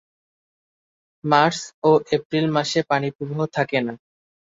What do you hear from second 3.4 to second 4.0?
থাকে না।